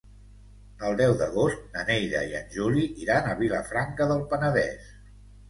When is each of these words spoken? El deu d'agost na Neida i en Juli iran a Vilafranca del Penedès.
El 0.87 0.95
deu 1.01 1.11
d'agost 1.19 1.67
na 1.75 1.83
Neida 1.89 2.23
i 2.31 2.33
en 2.41 2.49
Juli 2.57 2.87
iran 3.05 3.29
a 3.29 3.37
Vilafranca 3.43 4.09
del 4.15 4.27
Penedès. 4.35 4.91